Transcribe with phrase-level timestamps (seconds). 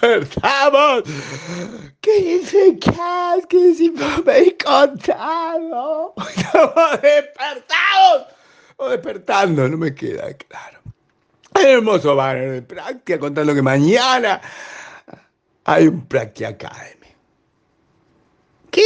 [0.00, 1.02] despertamos.
[2.00, 3.46] ¿Qué Cas?
[3.48, 4.24] ¿Qué decimos?
[4.24, 6.14] Me he contado.
[6.36, 8.26] Estamos despertados.
[8.76, 10.78] O despertando, no me queda claro.
[11.54, 14.40] Hermoso banner de práctica contando que mañana
[15.64, 17.08] hay un Práctica Academy.
[18.70, 18.82] ¿Qué?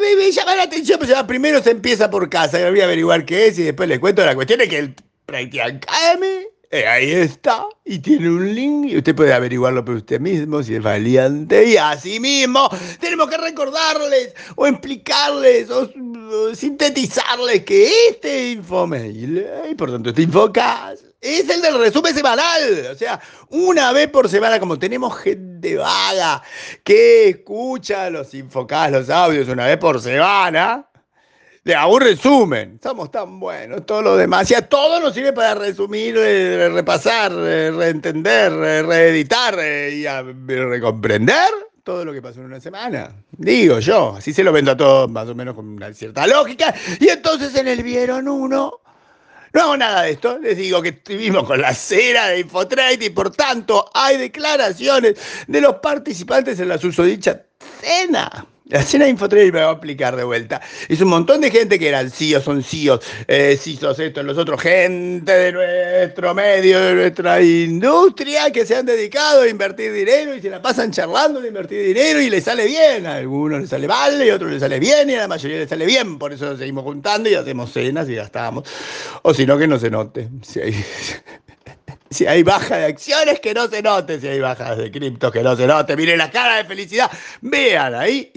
[0.00, 3.58] Me, llama la atención, pero primero se empieza por casa, voy a averiguar qué es
[3.58, 7.98] y después le cuento la cuestión es que el Práctica Academy eh, ahí está, y
[7.98, 11.64] tiene un link, y usted puede averiguarlo por usted mismo si es valiente.
[11.66, 12.70] Y así mismo
[13.00, 15.90] tenemos que recordarles, o explicarles, o,
[16.54, 22.86] sintetizarles que este infomail, y por tanto este infocast, es el del resumen semanal.
[22.92, 26.40] O sea, una vez por semana, como tenemos gente vaga
[26.84, 30.88] que escucha los infocast, los audios una vez por semana,
[31.64, 32.80] le hago un resumen.
[32.82, 34.48] Somos tan buenos, todo lo demás.
[34.48, 40.06] Ya todo nos sirve para resumir, eh, repasar, eh, reentender, eh, reeditar y
[40.46, 41.50] recomprender
[41.84, 43.12] todo lo que pasó en una semana.
[43.32, 46.74] Digo yo, así se lo vendo a todos más o menos con una cierta lógica.
[46.98, 48.80] Y entonces en el vieron uno.
[49.52, 53.10] No hago nada de esto, les digo que estuvimos con la cera de Infotrade y
[53.10, 55.16] por tanto hay declaraciones
[55.48, 57.42] de los participantes en la susodicha
[57.80, 58.46] cena.
[58.80, 60.60] La cena de Infotrade me va a aplicar de vuelta.
[60.88, 64.60] Es un montón de gente que eran CIOs, son CIOs, eh, CISOs, estos, los otros,
[64.60, 70.40] gente de nuestro medio, de nuestra industria, que se han dedicado a invertir dinero y
[70.40, 73.06] se la pasan charlando de invertir dinero y les sale bien.
[73.06, 75.58] A algunos les sale mal y a otros les sale bien y a la mayoría
[75.58, 76.18] les sale bien.
[76.18, 78.68] Por eso nos seguimos juntando y hacemos cenas y gastamos.
[79.22, 80.28] O si no, que no se note.
[80.42, 80.84] Si hay,
[82.10, 84.20] si hay baja de acciones, que no se note.
[84.20, 85.96] Si hay bajas de criptos, que no se note.
[85.96, 87.10] Miren la cara de felicidad.
[87.40, 88.32] Vean ahí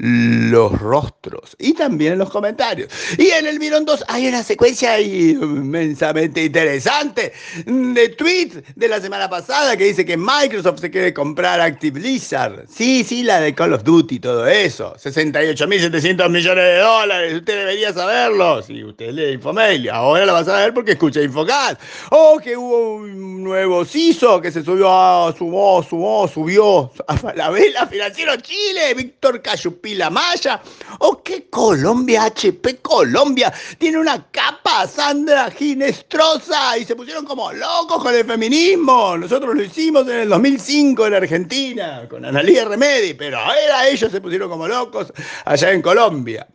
[0.00, 2.90] los rostros y también en los comentarios.
[3.18, 7.32] Y en el Mirón 2 hay una secuencia inmensamente interesante
[7.66, 12.64] de tweets de la semana pasada que dice que Microsoft se quiere comprar Active Blizzard.
[12.68, 14.94] Sí, sí, la de Call of Duty, todo eso.
[14.96, 17.34] 68.700 millones de dólares.
[17.34, 18.62] Usted debería saberlo.
[18.62, 21.80] Si usted lee Infomail, ahora lo va a saber porque escucha Infocast.
[22.10, 27.50] O que hubo un nuevo CISO que se subió a, sumó, sumó, subió a la
[27.50, 30.60] vela financiero Chile, Víctor Cayupi la Maya.
[31.00, 33.52] ¿O qué Colombia, HP Colombia?
[33.78, 39.16] Tiene una capa Sandra Ginestrosa y se pusieron como locos con el feminismo.
[39.16, 44.20] Nosotros lo hicimos en el 2005 en Argentina con Analía Remedi, pero ahora ellos se
[44.20, 45.12] pusieron como locos
[45.44, 46.46] allá en Colombia.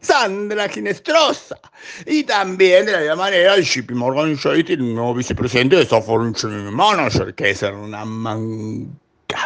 [0.00, 1.58] Sandra Ginestrosa.
[2.06, 6.32] Y también, de la misma manera, el JP Morgan Chase un nuevo vicepresidente de Software
[6.70, 8.98] Manager, que es Hernán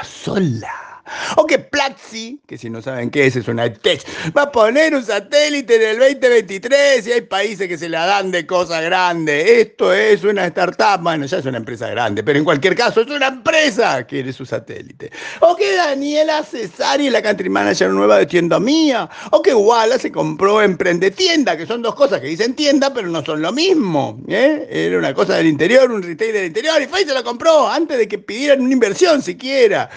[0.02, 0.87] sola
[1.36, 4.02] o que Platzi, que si no saben qué es, es una tech,
[4.36, 8.30] va a poner un satélite en el 2023 y hay países que se la dan
[8.30, 9.48] de cosas grandes.
[9.48, 13.08] Esto es una startup, bueno, ya es una empresa grande, pero en cualquier caso es
[13.08, 15.12] una empresa que quiere su satélite.
[15.40, 19.08] O que Daniela Cesari, la country manager nueva de Tienda Mía.
[19.30, 23.06] O que Walla se compró Emprende Tienda, que son dos cosas que dicen tienda, pero
[23.06, 24.20] no son lo mismo.
[24.26, 24.66] ¿eh?
[24.68, 27.96] Era una cosa del interior, un retail del interior, y Face se la compró antes
[27.96, 29.88] de que pidieran una inversión siquiera.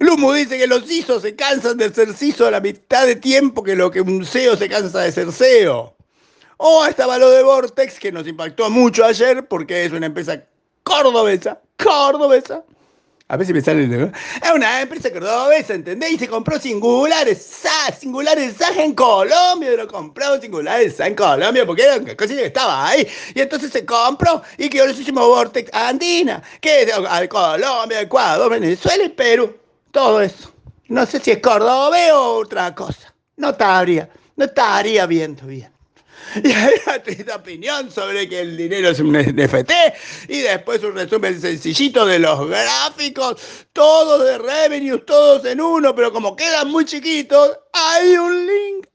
[0.00, 3.62] Lumu dice que los CISO se cansan de ser CISO a la mitad de tiempo
[3.62, 5.94] que lo que un CEO se cansa de ser CEO.
[6.58, 10.42] O estaba lo de Vortex, que nos impactó mucho ayer porque es una empresa
[10.82, 12.64] cordobesa, cordobesa.
[13.28, 13.84] A si me sale.
[13.84, 16.12] Es una empresa cordobesa, ¿entendés?
[16.12, 19.72] Y se compró singulares SAS, singulares en Colombia.
[19.76, 23.06] Lo compró singulares SAS en Colombia porque era una cosa que estaba ahí.
[23.34, 29.04] Y entonces se compró y que ahora hicimos Vortex Andina, que es Colombia, Ecuador, Venezuela
[29.04, 29.54] y Perú.
[29.98, 30.52] Todo eso.
[30.86, 33.12] No sé si es Córdoba o otra cosa.
[33.36, 35.72] No estaría, no estaría viendo bien.
[36.44, 39.72] Y hay una opinión sobre que el dinero es un NFT
[40.28, 43.42] y después un resumen sencillito de los gráficos,
[43.72, 48.86] todos de revenues, todos en uno, pero como quedan muy chiquitos, hay un link,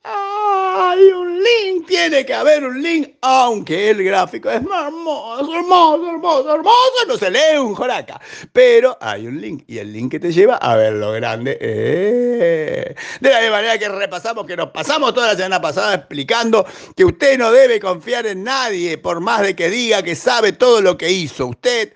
[0.75, 6.55] hay un link, tiene que haber un link, aunque el gráfico es hermoso, hermoso, hermoso,
[6.55, 8.19] hermoso, no se lee un joraca,
[8.51, 11.57] pero hay un link y el link que te lleva a ver lo grande.
[11.61, 12.95] Eh.
[13.19, 16.65] De la misma manera que repasamos, que nos pasamos toda la semana pasada explicando
[16.95, 20.81] que usted no debe confiar en nadie, por más de que diga que sabe todo
[20.81, 21.47] lo que hizo.
[21.47, 21.93] Usted,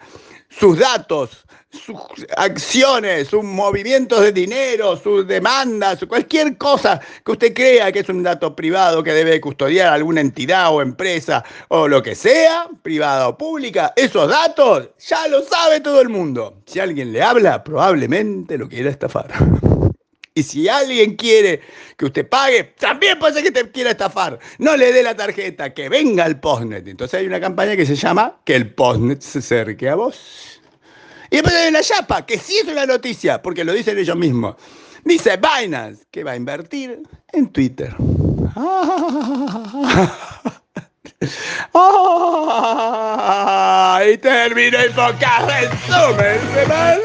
[0.50, 1.98] sus datos, sus
[2.36, 8.24] acciones, sus movimientos de dinero, sus demandas, cualquier cosa que usted crea que es un
[8.24, 13.38] dato privado que debe custodiar alguna entidad o empresa o lo que sea, privada o
[13.38, 16.62] pública, esos datos ya lo sabe todo el mundo.
[16.66, 19.28] Si alguien le habla, probablemente lo quiera estafar.
[20.34, 21.62] Y si alguien quiere
[21.98, 24.38] que usted pague, también puede ser que te quiera estafar.
[24.60, 26.88] No le dé la tarjeta, que venga el postnet.
[26.88, 30.62] Entonces hay una campaña que se llama Que el postnet se acerque a vos.
[31.30, 34.56] Y después hay una chapa, que sí es una noticia, porque lo dicen ellos mismos.
[35.04, 37.02] Dice Binance que va a invertir
[37.34, 37.96] en Twitter.
[41.74, 42.82] ¡Ah!
[44.12, 47.02] Y termino el podcast resumen semanal.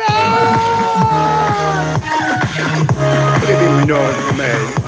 [2.99, 4.83] ¿Por qué terminó el resumen?